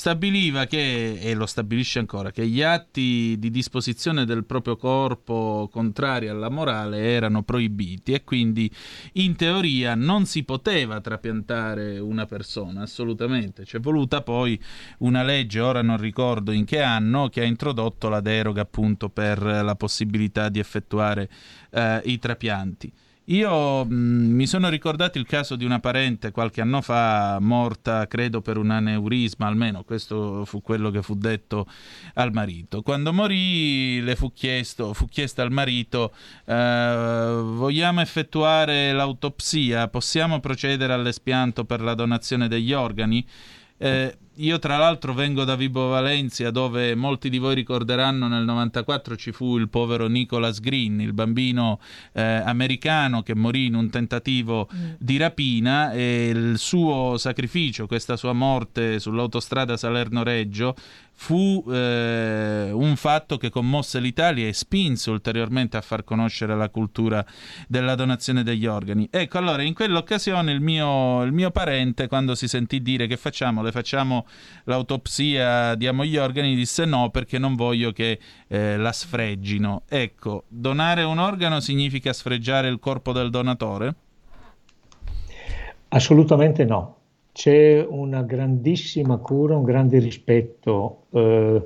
[0.00, 6.28] stabiliva che, e lo stabilisce ancora, che gli atti di disposizione del proprio corpo contrari
[6.28, 8.72] alla morale erano proibiti e quindi
[9.14, 13.64] in teoria non si poteva trapiantare una persona, assolutamente.
[13.64, 14.58] C'è voluta poi
[15.00, 19.42] una legge, ora non ricordo in che anno, che ha introdotto la deroga appunto per
[19.42, 21.28] la possibilità di effettuare
[21.72, 22.90] eh, i trapianti.
[23.30, 28.40] Io mh, mi sono ricordato il caso di una parente qualche anno fa morta, credo
[28.40, 31.66] per un aneurisma, almeno questo fu quello che fu detto
[32.14, 32.82] al marito.
[32.82, 36.12] Quando morì le fu chiesto, fu chiesto al marito
[36.44, 43.24] eh, vogliamo effettuare l'autopsia, possiamo procedere all'espianto per la donazione degli organi?
[43.78, 49.16] Eh, io tra l'altro vengo da Vibo Valencia dove molti di voi ricorderanno nel 94
[49.16, 51.78] ci fu il povero Nicholas Green, il bambino
[52.12, 54.90] eh, americano che morì in un tentativo mm.
[54.98, 60.74] di rapina e il suo sacrificio, questa sua morte sull'autostrada Salerno-Reggio
[61.20, 67.22] fu eh, un fatto che commosse l'Italia e spinse ulteriormente a far conoscere la cultura
[67.68, 69.06] della donazione degli organi.
[69.10, 73.62] Ecco, allora in quell'occasione il mio, il mio parente, quando si sentì dire che facciamo,
[73.62, 74.24] le facciamo
[74.64, 79.82] l'autopsia, diamo gli organi, disse no perché non voglio che eh, la sfreggino.
[79.88, 83.94] Ecco, donare un organo significa sfreggiare il corpo del donatore?
[85.88, 86.98] Assolutamente no
[87.32, 91.62] c'è una grandissima cura, un grande rispetto, eh,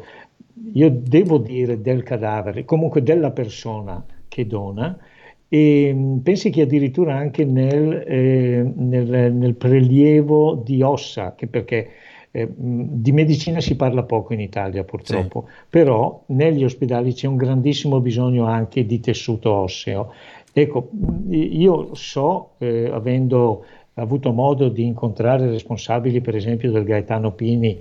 [0.73, 4.97] io devo dire del cadavere, comunque della persona che dona,
[5.49, 11.91] e mm, pensi che addirittura anche nel, eh, nel, nel prelievo di ossa, perché
[12.37, 15.53] eh, mm, di medicina si parla poco in Italia purtroppo, sì.
[15.71, 20.13] però negli ospedali c'è un grandissimo bisogno anche di tessuto osseo.
[20.53, 27.31] Ecco, mm, io so, eh, avendo avuto modo di incontrare responsabili, per esempio, del Gaetano
[27.31, 27.79] Pini,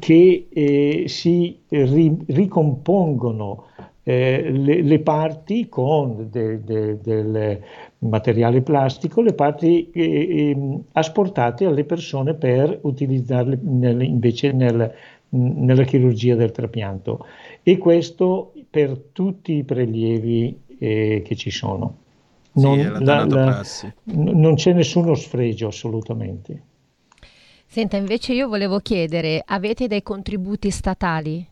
[0.00, 3.66] che eh, si ri- ricompongono
[4.04, 7.60] eh, le, le, parti con de, de, del
[7.98, 14.92] materiale plastico, le parti eh, ehm, asportate alle persone per utilizzarle nel, invece nel,
[15.30, 17.26] nella chirurgia del trapianto.
[17.62, 22.02] E questo per tutti i prelievi eh, che ci sono
[22.54, 23.62] non, sì, la, la,
[24.04, 26.62] non c'è nessuno sfregio assolutamente.
[27.66, 31.44] Senta, invece io volevo chiedere, avete dei contributi statali?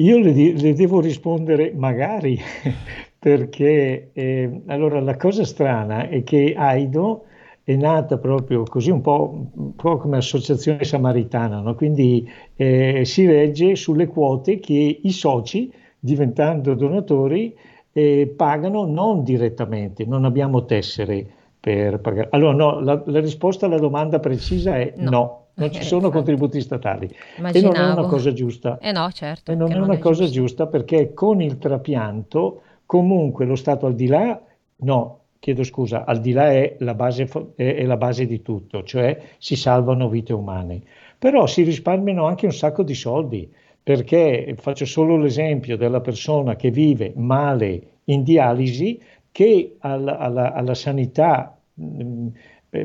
[0.00, 2.38] Io le, le devo rispondere magari,
[3.18, 7.24] perché eh, allora la cosa strana è che Aido
[7.64, 11.74] è nata proprio così un po', un po come associazione samaritana, no?
[11.74, 17.52] quindi eh, si regge sulle quote che i soci, diventando donatori,
[17.92, 21.26] eh, pagano non direttamente, non abbiamo tessere
[21.58, 22.28] per pagare.
[22.30, 25.10] Allora no, la, la risposta alla domanda precisa è no.
[25.10, 27.74] no non ci sono contributi statali Immaginavo.
[27.74, 28.78] e non è una cosa giusta.
[28.78, 29.52] Eh no, certo.
[29.52, 30.38] E non è non una è cosa giusta.
[30.40, 34.40] giusta perché con il trapianto comunque lo Stato al di là,
[34.76, 38.82] no, chiedo scusa, al di là è la base, è, è la base di tutto,
[38.82, 40.82] cioè si salvano vite umane,
[41.18, 46.70] però si risparmiano anche un sacco di soldi perché faccio solo l'esempio della persona che
[46.70, 49.00] vive male in dialisi
[49.32, 52.28] che alla, alla, alla sanità, mm,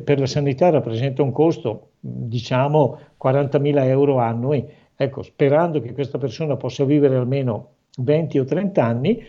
[0.04, 6.58] per la sanità rappresenta un costo diciamo 40.000 euro annui, ecco, sperando che questa persona
[6.58, 9.24] possa vivere almeno 20 o 30 anni,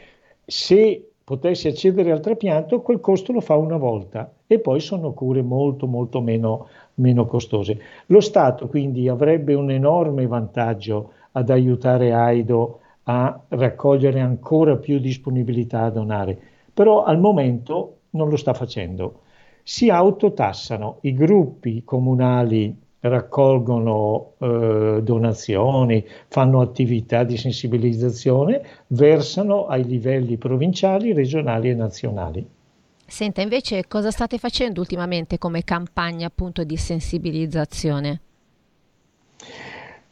[0.45, 5.41] se potesse accedere al trapianto, quel costo lo fa una volta e poi sono cure
[5.41, 7.79] molto molto meno, meno costose.
[8.07, 15.83] Lo Stato quindi avrebbe un enorme vantaggio ad aiutare Aido a raccogliere ancora più disponibilità
[15.83, 16.37] a donare,
[16.75, 19.21] però al momento non lo sta facendo.
[19.67, 30.37] Si autotassano, i gruppi comunali raccolgono eh, donazioni, fanno attività di sensibilizzazione, versano ai livelli
[30.37, 32.47] provinciali, regionali e nazionali.
[33.07, 38.21] Senta, invece cosa state facendo ultimamente come campagna appunto di sensibilizzazione?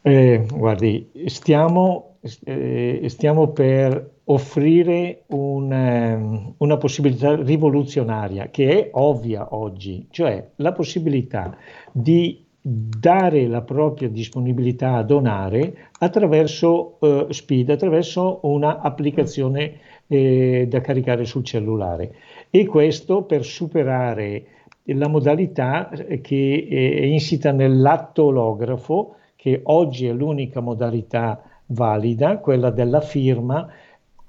[0.00, 2.12] Eh, guardi, stiamo
[2.44, 10.72] eh, stiamo per offrire un, ehm, una possibilità rivoluzionaria che è ovvia oggi, cioè la
[10.72, 11.56] possibilità
[11.92, 21.24] di dare la propria disponibilità a donare attraverso eh, SPID, attraverso un'applicazione eh, da caricare
[21.24, 22.14] sul cellulare.
[22.50, 24.44] E questo per superare
[24.86, 33.00] la modalità che è insita nell'atto olografo che oggi è l'unica modalità valida, quella della
[33.00, 33.68] firma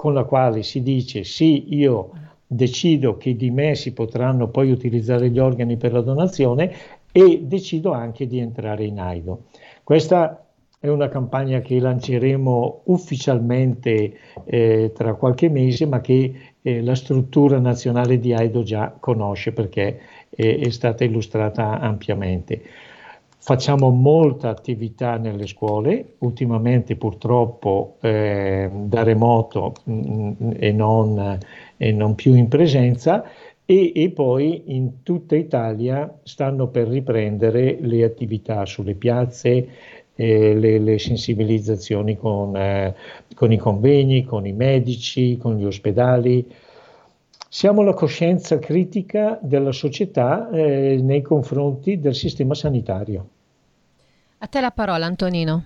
[0.03, 2.09] con la quale si dice sì, io
[2.45, 6.73] decido che di me si potranno poi utilizzare gli organi per la donazione
[7.09, 9.43] e decido anche di entrare in AIDO.
[9.81, 10.45] Questa
[10.77, 17.57] è una campagna che lanceremo ufficialmente eh, tra qualche mese, ma che eh, la struttura
[17.59, 22.61] nazionale di AIDO già conosce perché è, è stata illustrata ampiamente.
[23.45, 31.37] Facciamo molta attività nelle scuole, ultimamente purtroppo eh, da remoto mh, mm, e, non,
[31.75, 33.29] e, non, più in presenza
[33.65, 39.67] e, e, poi in tutta Italia stanno per riprendere le attività sulle piazze,
[40.15, 42.95] eh, le, le, sensibilizzazioni con, eh,
[43.35, 46.49] con i convegni, con i medici, con gli ospedali.
[47.55, 53.29] Siamo la coscienza critica della società eh, nei confronti del sistema sanitario.
[54.39, 55.63] A te la parola, Antonino.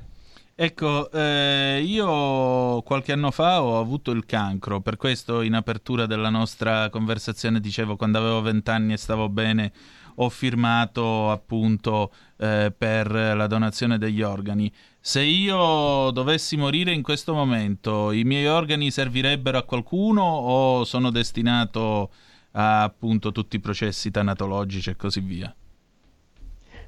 [0.54, 6.30] Ecco, eh, io qualche anno fa ho avuto il cancro, per questo in apertura della
[6.30, 9.72] nostra conversazione dicevo quando avevo vent'anni e stavo bene
[10.16, 14.70] ho firmato appunto eh, per la donazione degli organi.
[15.08, 21.12] Se io dovessi morire in questo momento, i miei organi servirebbero a qualcuno o sono
[21.12, 22.10] destinato
[22.52, 25.56] a appunto tutti i processi tanatologici e così via?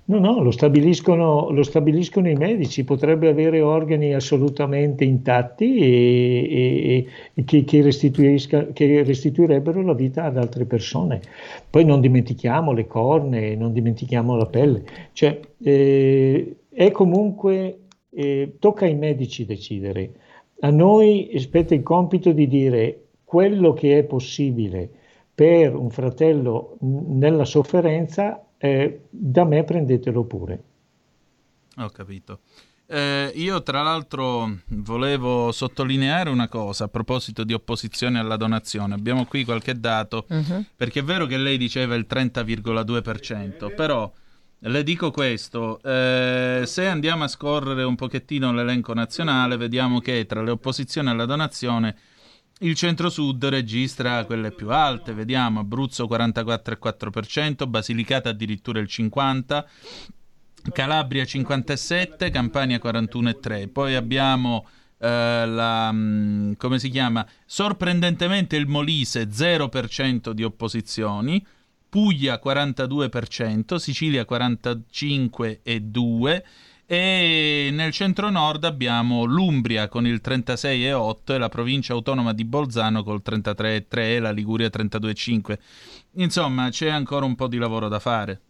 [0.04, 5.86] No, no, lo stabiliscono, lo stabiliscono, i medici, potrebbe avere organi assolutamente intatti e,
[6.52, 11.22] e, e che, che, che, restituirebbero la vita ad altre persone.
[11.70, 17.79] Poi non dimentichiamo le corne, non dimentichiamo la pelle, cioè eh, è comunque,
[18.10, 20.12] eh, tocca ai medici decidere.
[20.62, 24.89] A noi spetta il compito di dire quello che è possibile
[25.34, 30.64] per un fratello nella sofferenza eh, da me prendetelo pure.
[31.78, 32.39] Ho capito.
[32.91, 38.95] Eh, io tra l'altro volevo sottolineare una cosa a proposito di opposizione alla donazione.
[38.95, 40.66] Abbiamo qui qualche dato, uh-huh.
[40.76, 44.12] perché è vero che lei diceva il 30,2%, però
[44.62, 50.41] le dico questo, eh, se andiamo a scorrere un pochettino l'elenco nazionale, vediamo che tra
[50.41, 51.95] le opposizioni alla donazione
[52.60, 59.64] il centro-sud registra quelle più alte, vediamo Abruzzo 44,4%, Basilicata addirittura il 50%,
[60.74, 63.70] Calabria 57%, Campania 41,3%.
[63.72, 67.26] Poi abbiamo eh, la, mm, come si chiama?
[67.45, 71.45] Sorprendentemente il Molise 0% di opposizioni,
[71.90, 76.42] Puglia 42%, Sicilia 45,2%,
[76.92, 83.22] e nel centro-nord abbiamo l'Umbria con il 36,8 e la provincia autonoma di Bolzano col
[83.24, 85.58] 33,3 e la Liguria 32,5.
[86.14, 88.42] Insomma, c'è ancora un po' di lavoro da fare.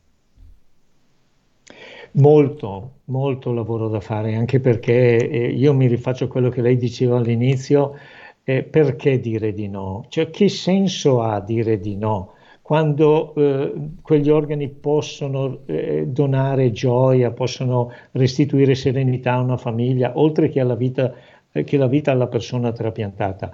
[2.12, 6.78] Molto, molto lavoro da fare, anche perché eh, io mi rifaccio a quello che lei
[6.78, 7.98] diceva all'inizio,
[8.46, 10.06] eh, perché dire di no?
[10.08, 12.36] Cioè, che senso ha dire di no?
[12.70, 20.50] Quando eh, quegli organi possono eh, donare gioia, possono restituire serenità a una famiglia, oltre
[20.50, 21.12] che, alla vita,
[21.52, 23.52] eh, che la vita alla persona trapiantata.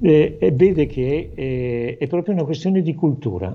[0.00, 3.54] Eh, vede che eh, è proprio una questione di cultura,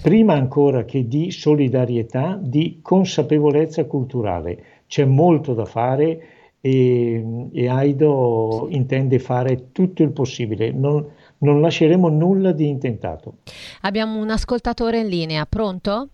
[0.00, 4.62] prima ancora che di solidarietà, di consapevolezza culturale.
[4.86, 6.22] C'è molto da fare
[6.60, 10.70] e, e Aido intende fare tutto il possibile.
[10.70, 11.04] Non,
[11.38, 13.38] non lasceremo nulla di intentato.
[13.82, 16.08] Abbiamo un ascoltatore in linea, pronto?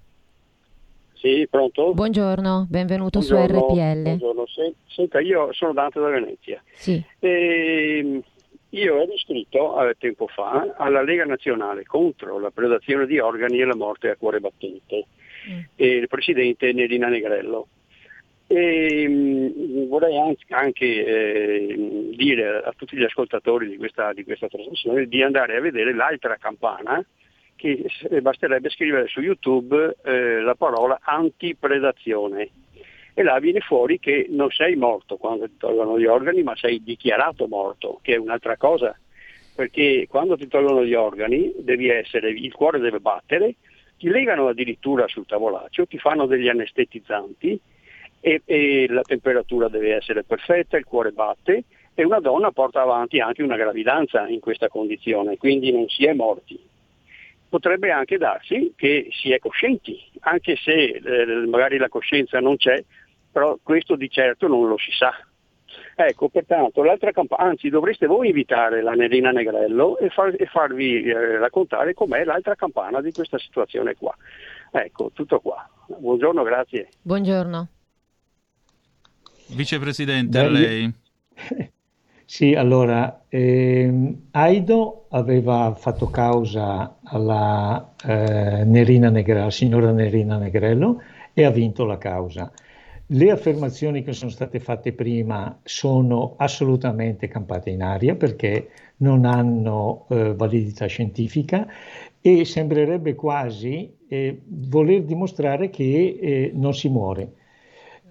[1.14, 1.92] Sì, pronto?
[1.92, 4.02] Buongiorno, benvenuto buongiorno, su RPL.
[4.02, 4.44] Buongiorno,
[4.86, 6.62] Senta, io sono Dante da Venezia.
[6.72, 7.02] Sì.
[7.18, 8.22] E
[8.70, 13.64] io ero iscritto eh, tempo fa alla Lega Nazionale contro la predazione di organi e
[13.64, 15.06] la morte a cuore battente.
[15.50, 15.60] Mm.
[15.74, 17.66] E il presidente Nerina Negrello.
[18.52, 24.24] E, mh, mm, vorrei anche, anche eh, dire a tutti gli ascoltatori di questa, di
[24.24, 27.00] questa, trasmissione di andare a vedere l'altra campana
[27.54, 27.86] che
[28.20, 32.50] basterebbe scrivere su YouTube eh, la parola antipredazione.
[33.14, 36.82] E là viene fuori che non sei morto quando ti tolgono gli organi ma sei
[36.82, 38.98] dichiarato morto, che è un'altra cosa,
[39.54, 41.54] perché quando ti tolgono gli organi
[41.88, 43.54] essere, il cuore deve battere,
[43.96, 47.60] ti legano addirittura sul tavolaccio, ti fanno degli anestetizzanti
[48.20, 51.64] e, e, la temperatura deve essere perfetta, il cuore batte
[51.94, 56.12] e una donna porta avanti anche una gravidanza in questa condizione, quindi non si è
[56.12, 56.58] morti.
[57.48, 62.82] Potrebbe anche darsi che si è coscienti, anche se eh, magari la coscienza non c'è,
[63.32, 65.12] però questo di certo non lo si sa.
[65.96, 71.02] Ecco, pertanto, l'altra campana, anzi dovreste voi invitare la Nerina Negrello e, far, e farvi
[71.02, 74.14] eh, raccontare com'è l'altra campana di questa situazione qua.
[74.70, 75.68] Ecco, tutto qua.
[75.86, 76.88] Buongiorno, grazie.
[77.02, 77.68] Buongiorno.
[79.54, 80.92] Vicepresidente, a lei.
[82.30, 91.02] Sì, allora, ehm, Aido aveva fatto causa alla eh, Nerina Negrello, signora Nerina Negrello
[91.34, 92.52] e ha vinto la causa.
[93.06, 100.06] Le affermazioni che sono state fatte prima sono assolutamente campate in aria perché non hanno
[100.10, 101.66] eh, validità scientifica
[102.20, 107.32] e sembrerebbe quasi eh, voler dimostrare che eh, non si muore.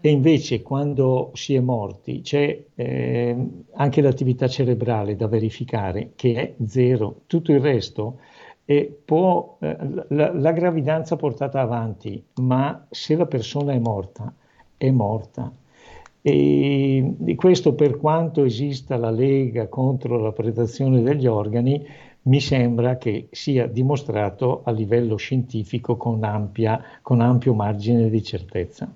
[0.02, 3.36] E invece quando si è morti c'è eh,
[3.74, 8.20] anche l'attività cerebrale da verificare che è zero, tutto il resto
[9.04, 9.76] può, eh,
[10.10, 14.32] la, la gravidanza portata avanti, ma se la persona è morta,
[14.78, 15.52] è morta.
[16.22, 21.84] E, e questo per quanto esista la Lega contro la predazione degli organi,
[22.24, 28.93] mi sembra che sia dimostrato a livello scientifico con, ampia, con ampio margine di certezza.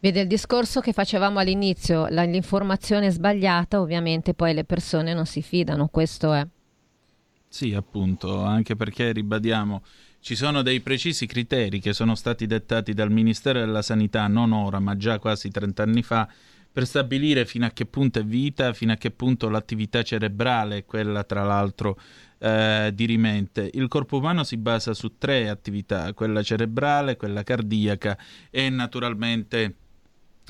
[0.00, 5.42] Vede il discorso che facevamo all'inizio, la, l'informazione sbagliata, ovviamente poi le persone non si
[5.42, 6.46] fidano, questo è.
[7.48, 9.82] Sì, appunto, anche perché ribadiamo
[10.20, 14.80] ci sono dei precisi criteri che sono stati dettati dal Ministero della Sanità non ora,
[14.80, 16.28] ma già quasi 30 anni fa,
[16.70, 20.84] per stabilire fino a che punto è vita, fino a che punto l'attività cerebrale è
[20.84, 21.98] quella, tra l'altro,
[22.38, 23.70] eh, dirimente.
[23.72, 28.18] Il corpo umano si basa su tre attività, quella cerebrale, quella cardiaca
[28.50, 29.74] e naturalmente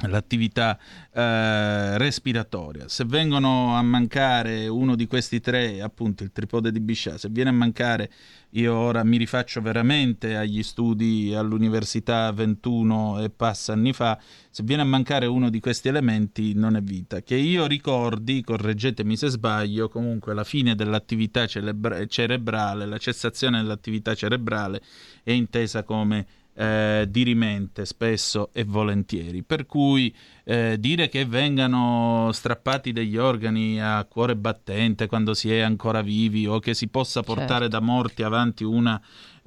[0.07, 0.78] l'attività
[1.12, 2.88] eh, respiratoria.
[2.88, 7.51] Se vengono a mancare uno di questi tre, appunto il tripode di Bichat, se viene
[7.51, 8.11] a mancare,
[8.51, 14.18] io ora mi rifaccio veramente agli studi all'università 21 e passa anni fa,
[14.49, 17.20] se viene a mancare uno di questi elementi non è vita.
[17.20, 24.14] Che io ricordi, correggetemi se sbaglio, comunque la fine dell'attività celebra- cerebrale, la cessazione dell'attività
[24.14, 24.80] cerebrale
[25.22, 26.26] è intesa come
[26.59, 29.44] eh, dirimente spesso e volentieri.
[29.44, 30.12] Per cui
[30.51, 36.46] eh, dire che vengano strappati degli organi a cuore battente quando si è ancora vivi
[36.46, 37.78] o che si possa portare certo.
[37.78, 38.99] da morti avanti una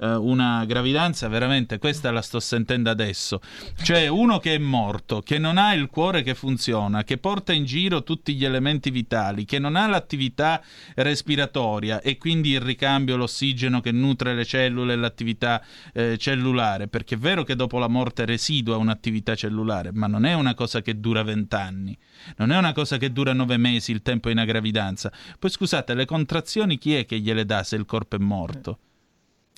[0.02, 3.40] eh, una gravidanza, veramente questa la sto sentendo adesso.
[3.82, 7.64] Cioè uno che è morto, che non ha il cuore che funziona, che porta in
[7.64, 10.60] giro tutti gli elementi vitali, che non ha l'attività
[10.96, 17.14] respiratoria e quindi il ricambio, l'ossigeno che nutre le cellule e l'attività eh, cellulare, perché
[17.14, 20.91] è vero che dopo la morte residua un'attività cellulare, ma non è una cosa che
[20.98, 21.96] dura vent'anni,
[22.36, 25.12] non è una cosa che dura nove mesi il tempo in una gravidanza.
[25.38, 28.78] Poi scusate, le contrazioni chi è che gliele dà se il corpo è morto?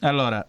[0.01, 0.47] Allora,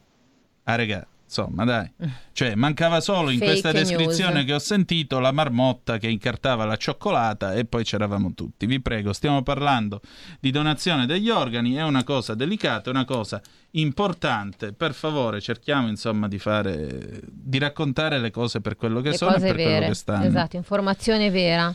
[0.64, 1.92] ah regà, insomma dai,
[2.32, 4.46] cioè mancava solo in Fake questa descrizione news.
[4.46, 8.66] che ho sentito la marmotta che incartava la cioccolata e poi c'eravamo tutti.
[8.66, 10.02] Vi prego, stiamo parlando
[10.40, 14.72] di donazione degli organi, è una cosa delicata, è una cosa importante.
[14.72, 19.36] Per favore, cerchiamo insomma di fare di raccontare le cose per quello che le sono
[19.36, 19.72] e per vere.
[19.72, 20.26] quello che stanno.
[20.26, 21.74] Esatto, informazione vera.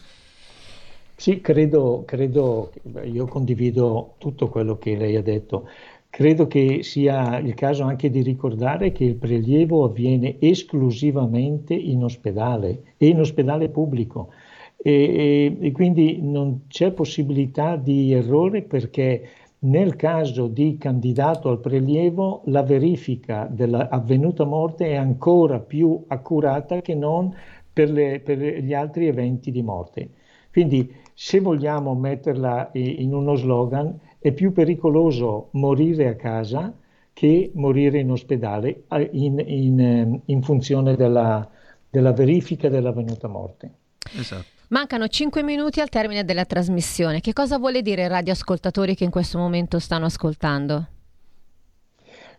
[1.17, 2.73] Sì, credo, credo,
[3.05, 5.69] io condivido tutto quello che lei ha detto.
[6.11, 12.95] Credo che sia il caso anche di ricordare che il prelievo avviene esclusivamente in ospedale
[12.97, 14.31] e in ospedale pubblico
[14.77, 19.29] e, e, e quindi non c'è possibilità di errore perché
[19.61, 26.95] nel caso di candidato al prelievo la verifica dell'avvenuta morte è ancora più accurata che
[26.95, 27.33] non
[27.73, 30.11] per, le, per gli altri eventi di morte.
[30.51, 36.73] Quindi se vogliamo metterla in uno slogan, è più pericoloso morire a casa
[37.12, 41.49] che morire in ospedale in, in, ehm, in funzione della,
[41.89, 43.71] della verifica dell'avvenuta morte.
[44.16, 44.59] Esatto.
[44.68, 47.21] Mancano 5 minuti al termine della trasmissione.
[47.21, 50.87] Che cosa vuole dire ai radioascoltatori che in questo momento stanno ascoltando?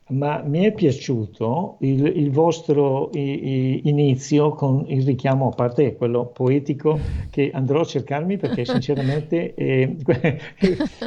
[0.09, 5.95] Ma mi è piaciuto il, il vostro i, i, inizio con il richiamo, a parte
[5.95, 6.99] quello poetico,
[7.29, 9.89] che andrò a cercarmi perché sinceramente è,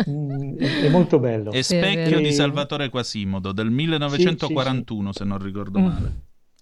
[0.05, 1.51] è molto bello.
[1.51, 5.85] È Specchio di Salvatore Quasimodo del 1941, sì, sì, se non ricordo mm.
[5.85, 6.13] male.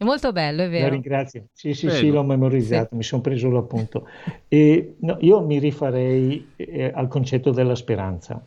[0.03, 0.87] È molto bello, è vero.
[0.87, 1.47] La ringrazio.
[1.53, 2.01] Sì, sì, Prego.
[2.01, 2.97] sì, l'ho memorizzato, sì.
[2.97, 4.09] mi sono preso l'appunto.
[4.49, 8.45] E, no, io mi rifarei eh, al concetto della speranza.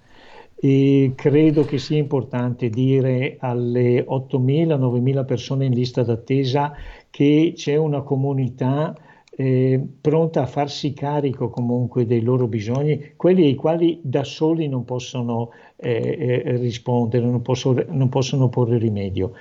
[0.57, 6.73] E credo che sia importante dire alle 8.000-9.000 persone in lista d'attesa
[7.09, 8.95] che c'è una comunità
[9.37, 14.85] eh, pronta a farsi carico comunque dei loro bisogni, quelli ai quali da soli non
[14.85, 19.33] possono eh, eh, rispondere, non, posso, non possono porre rimedio.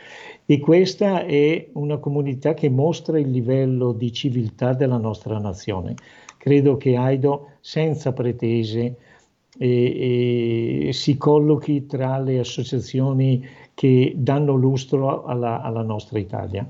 [0.46, 5.94] E questa è una comunità che mostra il livello di civiltà della nostra nazione.
[6.36, 8.96] Credo che Aido, senza pretese,
[9.58, 16.68] e, e si collochi tra le associazioni che danno lustro alla, alla nostra Italia.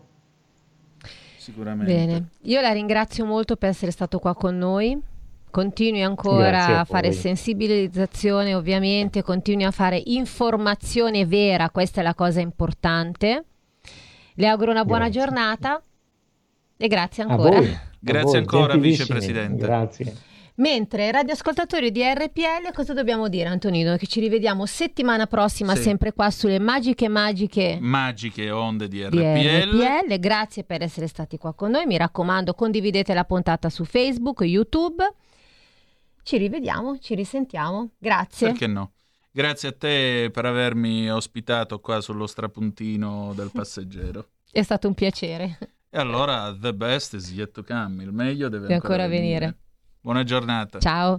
[1.36, 1.92] Sicuramente.
[1.92, 4.98] Bene, io la ringrazio molto per essere stato qua con noi.
[5.50, 12.14] Continui ancora a, a fare sensibilizzazione, ovviamente, continui a fare informazione vera, questa è la
[12.14, 13.44] cosa importante.
[14.34, 15.20] Le auguro una buona grazie.
[15.20, 15.82] giornata
[16.76, 17.60] e grazie ancora.
[18.00, 19.64] Grazie ancora, vicepresidente.
[19.64, 20.16] Grazie.
[20.56, 23.96] Mentre radioascoltatori di RPL, cosa dobbiamo dire Antonino?
[23.96, 25.82] Che ci rivediamo settimana prossima, sì.
[25.82, 27.78] sempre qua sulle magiche, magiche...
[27.80, 29.32] Magiche onde di RPL.
[29.32, 30.18] di RPL.
[30.20, 31.86] Grazie per essere stati qua con noi.
[31.86, 35.02] Mi raccomando, condividete la puntata su Facebook, YouTube.
[36.22, 37.90] Ci rivediamo, ci risentiamo.
[37.98, 38.50] Grazie.
[38.50, 38.92] Perché no?
[39.32, 44.28] Grazie a te per avermi ospitato qua sullo strapuntino del passeggero.
[44.52, 45.58] È stato un piacere.
[45.90, 48.04] E allora, the best is yet to come.
[48.04, 49.38] Il meglio deve, deve ancora, ancora venire.
[49.40, 49.58] venire.
[50.04, 50.80] Buona giornata.
[50.80, 51.18] Ciao.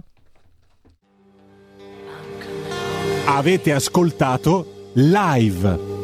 [3.26, 5.95] Avete ascoltato live